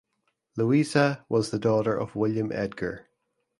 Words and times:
Louisa 0.57 1.23
was 1.29 1.51
the 1.51 1.59
daughter 1.59 1.95
of 1.95 2.15
William 2.15 2.51
Edgar. 2.51 3.05